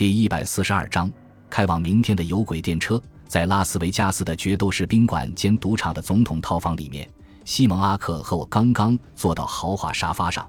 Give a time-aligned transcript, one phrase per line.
[0.00, 1.12] 第一百四十二章，
[1.50, 2.98] 开往明天的有轨电车。
[3.28, 7.06] 在拉斯维加斯的决斗士宾馆兼赌场的总统套房里面，
[7.44, 10.48] 西蒙·阿克和我刚刚坐到豪华沙发上，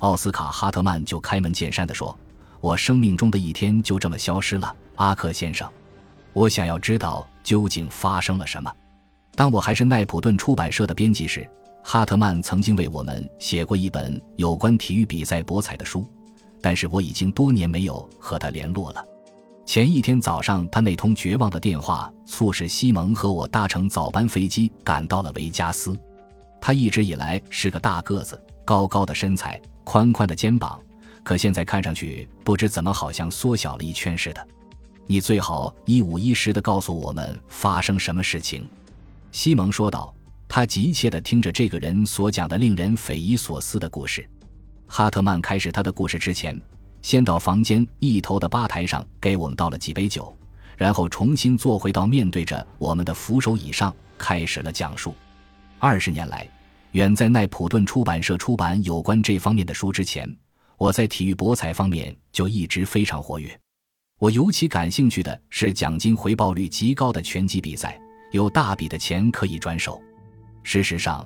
[0.00, 2.14] 奥斯卡·哈特曼就开门见山地说
[2.60, 5.66] ：“我生命中的一天就这么消失了，阿克先生。
[6.34, 8.70] 我想要知道究竟发生了什么。”
[9.34, 11.48] 当我还是奈普顿出版社的编辑时，
[11.82, 16.06] 哈特曼曾经为我们写过一本有关体育比赛博彩的书。
[16.62, 19.04] 但是我已经多年没有和他联络了。
[19.66, 25.96] 前一天早上，他那通绝望的电话促使西蒙和我搭乘早班飞机赶到了维加斯。
[26.60, 30.80] 他一直以来是个大个子、高高的身材、宽宽的肩膀，
[31.22, 34.46] 可现在看上去不知怎么好像缩小了一圈似的。
[35.06, 38.68] 你最好一五一十地告诉我们发生什么事情。”
[39.32, 40.14] 西蒙说道。
[40.52, 44.28] 他急切地听着这个人所讲的令人匪夷所思的故事。
[44.92, 46.60] 哈特曼开始他的故事之前，
[47.00, 50.36] 先到房间一头的吧台上给我们倒了几杯酒，
[50.76, 55.14] 然后重新坐回到面对着我们的扶手椅上，开始了讲述。
[55.78, 56.44] 二十年来，
[56.90, 60.28] 远在奈普顿出版社出版有关这方面的书之前，
[60.76, 63.56] 我在体育博彩方面就一直非常活跃。
[64.18, 67.96] 我尤其感兴趣的是奖金回报率极高的拳击比赛，
[68.32, 70.02] 有大笔的钱可以转手。
[70.64, 71.24] 事实上。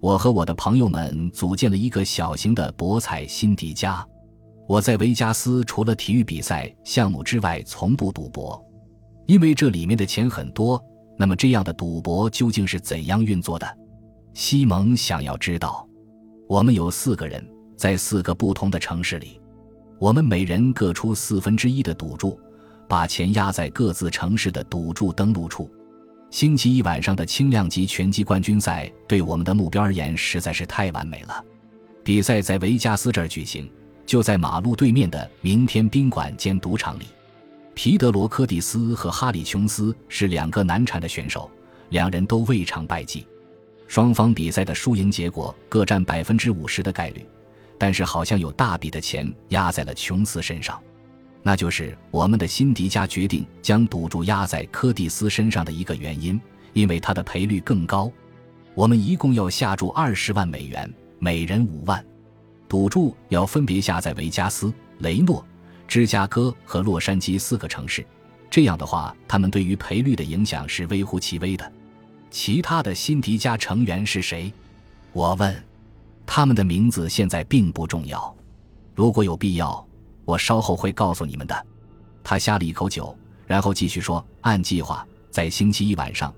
[0.00, 4.04] 我和我的朋友们组建了一个小型的博彩辛迪加。
[4.66, 8.58] 我在维加斯除了体育比赛项目之外，从不赌博，
[9.26, 10.82] 因为这里面的钱很多。
[11.18, 13.66] 那么，这样的赌博究竟是怎样运作的？
[14.32, 15.86] 西蒙想要知道。
[16.48, 19.38] 我们有四个人，在四个不同的城市里，
[19.98, 22.40] 我们每人各出四分之一的赌注，
[22.88, 25.70] 把钱压在各自城市的赌注登录处。
[26.30, 31.44] 星期一晚上的轻量级拳击冠军赛，对我们的目标而言实在是太完美了。
[32.04, 33.68] 比赛在维加斯这儿举行，
[34.06, 37.06] 就在马路对面的明天宾馆兼赌场里。
[37.74, 41.50] 皮德罗·科蒂斯和哈里·琼斯是两个难缠的选手，
[41.88, 43.26] 两人都未尝败绩。
[43.88, 47.26] 双方比赛的输赢结果各占百分之五十的概率，
[47.76, 50.80] 但是好像有大笔的钱压在了琼斯身上。
[51.42, 56.38] 那就是我们的辛迪加决定将赌注压在柯蒂斯身上的一个原因，
[56.74, 58.12] 因为他的赔率更高。
[58.74, 62.04] 我们一共要下注二十万美元，每人五万。
[62.68, 65.44] 赌注要分别下在维加斯、雷诺、
[65.88, 68.04] 芝加哥和洛杉矶四个城市。
[68.50, 71.72] 这样的话，他们对于赔率的影响是微乎其微的。
[72.30, 74.52] 其他的辛迪加成员是谁？
[75.12, 75.54] 我问。
[76.26, 78.32] 他们的名字现在并不重要。
[78.94, 79.84] 如果有必要。
[80.30, 81.66] 我稍后会告诉你们的。
[82.22, 83.16] 他呷了一口酒，
[83.48, 86.32] 然后继续说：“按计划，在星期一晚上，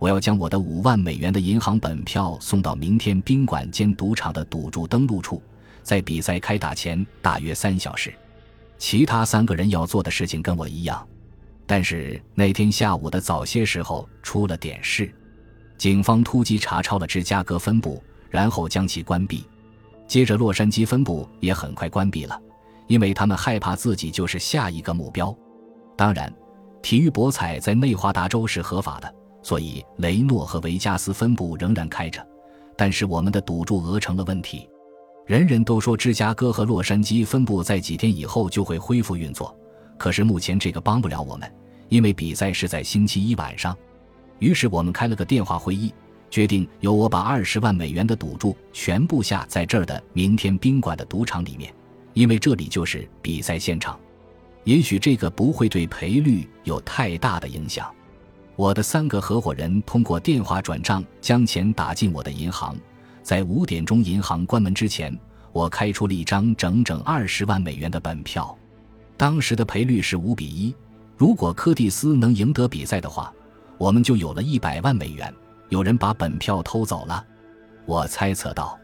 [0.00, 5.40] 我要将我的五万美元的银行本票送到明天宾馆兼赌场的赌注登录处，
[5.84, 8.12] 在比赛开打前大约三小时。
[8.78, 11.06] 其他三个人要做的事情跟我一样，
[11.66, 15.14] 但是那天下午的早些时候出了点事，
[15.78, 19.46] 警方突击查抄了芝加哥分部，然后将其关闭，
[20.08, 22.40] 接着洛杉矶分部也很快关闭了。”
[22.86, 25.36] 因为他们害怕自己就是下一个目标。
[25.96, 26.32] 当然，
[26.82, 32.26] 体育博彩在内华达州是合法的，所以雷诺和维加斯分部仍然开着。
[32.76, 34.68] 但是我们的赌注额成了问题。
[35.26, 39.56] 人人都说芝加哥和洛杉矶分部在几天以后就会恢复运作，
[39.98, 41.52] 可是目前这个帮不了我们，
[41.88, 43.76] 因为比赛是在星期一晚上。
[44.38, 45.92] 于是我们开了个电话会议，
[46.30, 51.74] 决定由我把二十万美元的赌注全部下在这儿的明天宾馆的赌场里面。
[52.16, 54.00] 因为这里就是比赛现场，
[54.64, 57.94] 也许这个不会对赔率有太大的影响。
[58.56, 62.74] 我的三个合伙人通过电话转账将钱打进我的银行，
[63.22, 65.14] 在五点钟银行关门之前，
[65.52, 68.56] 我开出了一张整整二十万美元的本票。
[69.18, 70.74] 当时的赔率是五比一，
[71.18, 73.30] 如果柯蒂斯能赢得比赛的话，
[73.76, 75.30] 我们就有了一百万美元。
[75.68, 77.22] 有人把本票偷走了，
[77.84, 78.78] 我猜测到，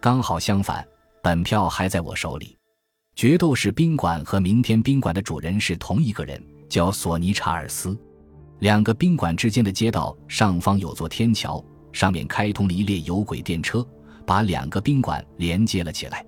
[0.00, 0.86] 刚好相反，
[1.20, 2.56] 本票还在我手里。
[3.18, 7.98] 决斗士宾馆和明天宾馆的主人是同一个人，叫索尼查尔斯。
[8.60, 11.60] 两个宾馆之间的街道上方有座天桥，
[11.92, 13.84] 上面开通了一列有轨电车，
[14.24, 16.24] 把两个宾馆连接了起来。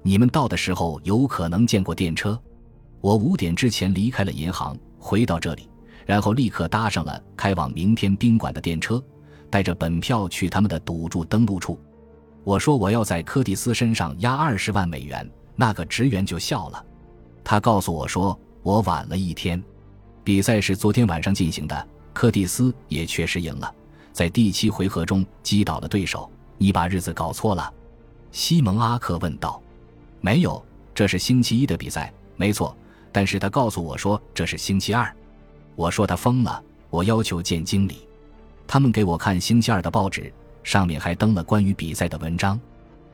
[0.00, 2.40] 你们到的时候有可能见过电车。
[3.00, 5.68] 我五点之前离开了银行，回到这里，
[6.06, 9.02] 然后立刻搭上了开往明天宾馆的电车，
[9.50, 11.76] 带着本票去他们的赌注登录处。
[12.44, 15.28] 我说我要在柯蒂斯身上压二十万美元。
[15.60, 16.86] 那个职员就笑了，
[17.42, 19.60] 他告诉我说：“我晚了一天，
[20.22, 21.88] 比赛是昨天晚上进行的。
[22.12, 23.74] 柯蒂斯也确实赢了，
[24.12, 26.30] 在第七回合中击倒了对手。
[26.58, 27.74] 你把日子搞错了。”
[28.30, 29.60] 西蒙阿克问道。
[30.22, 30.64] “没有，
[30.94, 32.72] 这是星期一的比赛，没错。
[33.10, 35.12] 但是他告诉我说这是星期二。
[35.74, 38.06] 我说他疯了，我要求见经理。
[38.64, 40.32] 他们给我看星期二的报纸，
[40.62, 42.60] 上面还登了关于比赛的文章。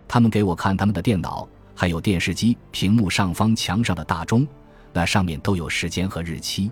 [0.06, 4.46] 他们给我看他们的电脑，还有电视机屏幕上方墙上的大钟，
[4.92, 6.70] 那上面都有时间和日期。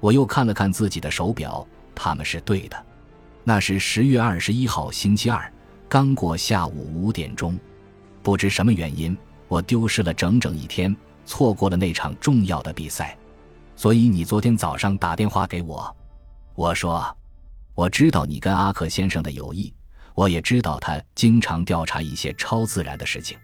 [0.00, 2.86] 我又看了看自己的手表，他们是对的，
[3.44, 5.52] 那是十月二十一号星期二，
[5.88, 7.58] 刚过下午五点钟。
[8.22, 9.16] 不知什么原因，
[9.48, 13.16] 我丢失了整整一天，错过了那场重要的比赛。
[13.76, 15.96] 所以你昨天早上打电话给我，
[16.54, 17.16] 我说，
[17.74, 19.72] 我知道你跟阿克先生的友谊。
[20.14, 23.38] 我也知道他经常调查一些超自然的事情。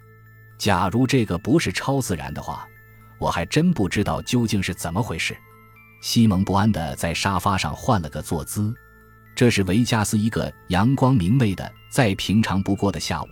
[0.58, 2.69] 假如这个不是超自然的话，
[3.19, 5.37] 我还真不知道究竟是怎么回事。
[6.00, 8.75] 西蒙不安地在沙发上换了个坐姿。
[9.34, 13.28] 这是维加斯一个阳光明媚的、再平常不过的下午。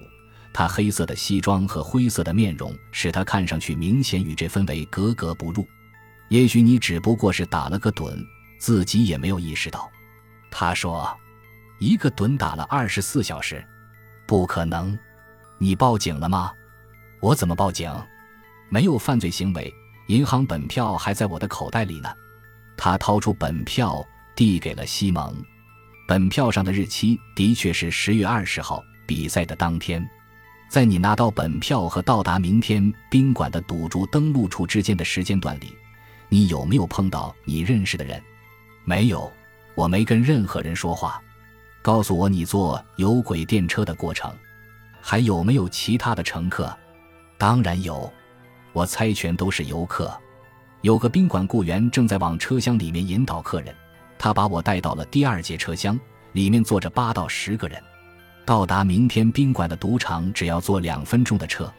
[0.53, 5.67] 他黑色的西装和灰色的面容使他看上去明显与这氛围格格不入。
[6.29, 8.17] 也许你只不过是打了个盹，
[8.59, 9.91] 自己也没有意识到。
[10.51, 11.15] 他说。
[11.79, 13.63] 一个盹打了二十四小时，
[14.27, 14.99] 不可能！
[15.59, 16.51] 你报警了吗？
[17.21, 17.91] 我怎么报警？
[18.69, 19.73] 没有犯罪行为，
[20.09, 22.09] 银行本票还在我的口袋里呢。
[22.77, 25.35] 他掏出本票递给了西蒙，
[26.07, 30.07] 本票上的日期的确是十月二十号，比赛的当天。
[30.69, 35.73] 在你拿到本票和到达明天宾馆的赌注登陆处之间的时间段里，
[36.29, 38.21] 你有没有碰到你认识的人？
[38.85, 39.33] 没有，
[39.75, 41.23] 我没跟任何人说话。
[41.83, 44.31] 告诉我你坐有轨电车的过程，
[45.01, 46.77] 还有没有其他的乘客？
[47.39, 48.13] 当然有，
[48.73, 50.13] 我猜全都是游客。
[50.83, 53.75] 有个宾馆雇员正在往车厢里面引导客人，
[54.19, 55.99] 他把我带到了第二节车厢，
[56.33, 57.83] 里面坐着八到十个人。
[58.45, 61.73] 到达明天宾馆的赌场只要坐两分钟的车。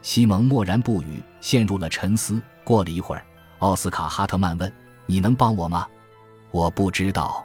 [0.00, 2.40] 西蒙默然不语，陷入了沉思。
[2.62, 3.24] 过了一会儿，
[3.58, 4.72] 奥斯卡·哈特曼问
[5.06, 5.88] ：“你能帮我吗
[6.52, 7.44] ？”“我不知道。”“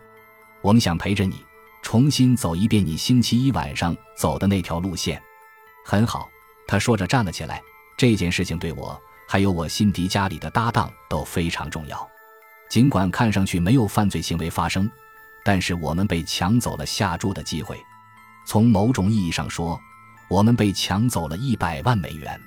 [0.61, 1.37] 我们想陪着你。”
[1.81, 5.19] 重新走一遍你星期一晚上走的那条路线，
[5.85, 6.29] 很好。
[6.69, 7.59] 他说着站了起来。
[7.97, 12.07] 这件事情对我还有我辛迪家里的搭档都非常重要。
[12.69, 14.89] 尽管看上去没有犯罪行为发生，
[15.43, 17.75] 但是我们被抢走了下注的机会。
[18.45, 19.79] 从某种意义上说，
[20.29, 22.39] 我们被抢走了一百万美元。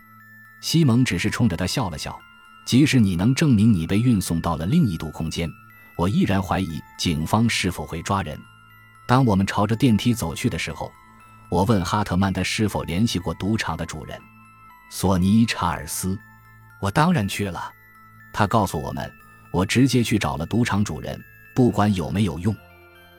[0.61, 2.17] 西蒙只是冲着他笑了笑。
[2.65, 5.51] 即使你能证明你被运送到了另一度空间，
[5.97, 8.39] 我依然怀疑警方是否会抓人。
[9.05, 10.91] 当我们朝着电梯走去的时候，
[11.53, 14.19] 我问哈特曼他是否联系过赌场的主人，
[14.91, 16.19] 索尼·查尔斯。
[16.81, 17.71] 我当然去了。
[18.33, 19.13] 他告诉我们，
[19.53, 21.23] 我直接去找了赌场主人，
[21.55, 22.57] 不管有没有用。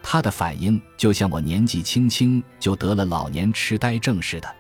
[0.02, 4.52] 他的反应就像我年纪轻轻就得了老年痴呆症似的。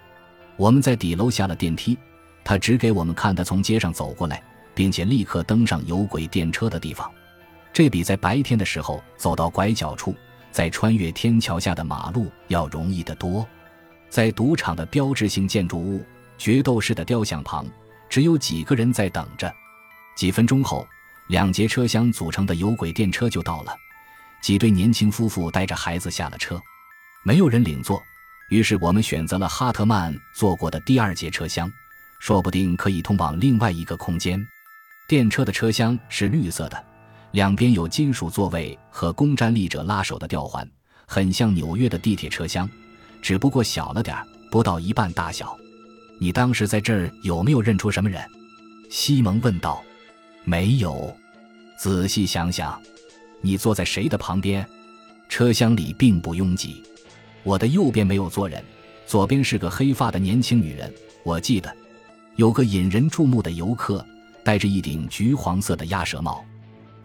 [0.55, 1.97] 我们在底楼下了电梯，
[2.43, 4.43] 他指给我们看他从街上走过来，
[4.75, 7.11] 并且立刻登上有轨电车的地方。
[7.73, 10.15] 这比在白天的时候走到拐角处。
[10.51, 13.43] 再穿越天桥下的马路要容易得多，
[14.13, 16.05] 在赌场的标志性建筑物
[16.37, 17.65] 决斗士的雕像旁，
[18.07, 19.51] 只有几个人在等着。
[20.15, 20.87] 几分钟后，
[21.29, 23.75] 两节车厢组成的有轨电车就到了，
[24.39, 26.61] 几对年轻夫妇带着孩子下了车，
[27.23, 27.99] 没有人领座，
[28.51, 31.67] 于是我们选择了哈特曼坐过的第二节车厢，
[32.19, 34.39] 说不定可以通往另外一个空间。
[35.07, 36.85] 电车的车厢是绿色的。
[37.31, 40.69] 两边有金属座位和供站立者拉手的吊环，
[41.07, 42.69] 很像纽约的地铁车厢，
[43.23, 44.15] 只不过小了点
[44.51, 45.57] 不到一半大小。
[46.19, 48.21] 你当时在这儿有没有认出什么人？
[48.89, 49.81] 西蒙问道。
[50.43, 51.15] 没有。
[51.77, 52.79] 仔细想想，
[53.41, 54.67] 你坐在谁的旁边？
[55.29, 56.83] 车厢里并不拥挤。
[57.43, 58.61] 我的右边没有坐人，
[59.07, 60.93] 左边是个黑发的年轻女人。
[61.23, 61.73] 我记得，
[62.35, 64.05] 有个引人注目的游客，
[64.43, 66.43] 戴着一顶橘黄色的鸭舌帽。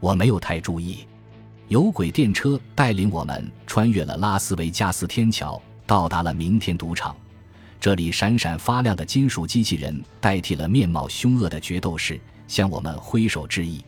[0.01, 1.07] 我没有太注意，
[1.69, 7.17] 有轨电车带领我们穿越了拉斯维加斯天桥，到达了明天赌场。
[7.81, 13.83] 这里闪闪发亮的金属机器人代替了面貌凶恶的决斗士，向我们挥手致意。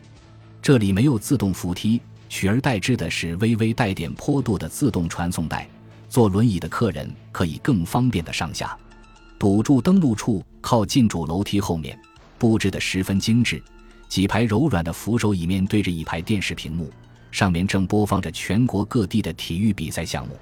[0.63, 5.69] 这里没有自动扶梯，取而代之的是微微带点坡度的自动传送带，
[6.09, 8.75] 坐轮椅的客人可以更方便的上下。
[9.39, 12.01] 赌注登陆处靠近主楼梯后面，
[12.39, 13.63] 布置的十分精致。
[14.09, 16.91] 几排柔软的扶手椅面对着一排电视屏幕，
[17.31, 20.37] 上面正播放着全国各地的体育比赛项目。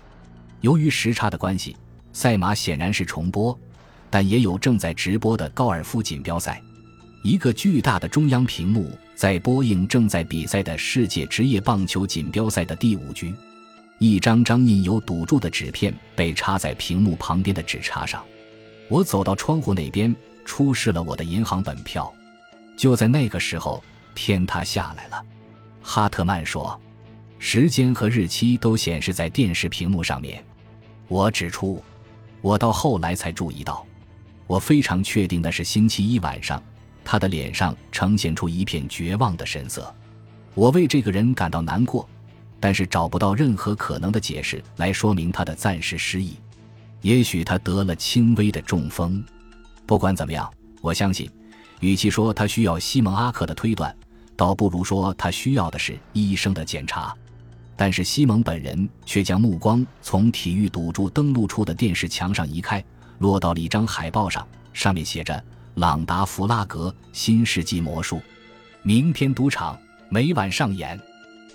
[0.60, 1.76] 由于时差的关系，
[2.12, 3.56] 赛马显然是重播，
[4.10, 6.60] 但也有正在直播的高尔夫锦标赛。
[7.22, 13.34] 一个巨大的中央屏幕在播映正在比赛的世界职业棒球锦标赛的第五局。
[13.98, 18.24] 一张张印有赌注的纸片被插在屏幕旁边的纸插上。
[18.88, 22.12] 我走到窗户那边，出示了我的银行本票。
[22.76, 23.82] 就在那个时候，
[24.14, 25.20] 天塌下来了。
[25.82, 26.80] 哈特曼说
[27.38, 30.44] ：“时间和日期都显示在电视屏幕上面。”
[31.08, 31.82] 我指出
[32.42, 33.84] ：“我到后来才注意到。
[34.46, 36.62] 我非常确定的是星期一晚上，
[37.04, 39.94] 他的脸上呈现出一片绝望的神色。
[40.54, 42.08] 我为这个人感到难过，
[42.58, 46.36] 但是找不到任何可能的解释来说明他的暂时失忆。
[47.02, 49.24] 也许他得了轻微的中风。
[49.86, 51.30] 不管怎么样，我相信，
[51.80, 53.94] 与其说他需要西蒙阿克的推断。”
[54.36, 57.12] 倒不如说，他需要的是医生的检查。
[57.78, 62.84] 但是西蒙本人却将目光从体育赌注登录处的电视墙上移开，
[63.18, 65.40] 落到了一张海报上，上面写着
[65.76, 68.20] “朗达·弗拉格新世纪魔术，
[68.82, 71.00] 明天赌场每晚上演”。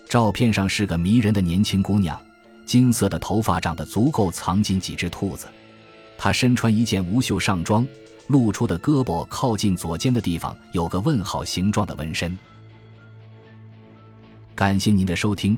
[0.08, 2.18] 照片上是个迷人的年轻姑娘，
[2.65, 5.48] 金色的头发长得足够藏进几只兔子。
[6.18, 7.86] 她身穿一件无袖上装，
[8.27, 12.38] 露出的胳膊靠近左肩的地方有个问号形状的纹身。
[14.56, 15.58] 感谢您的收听，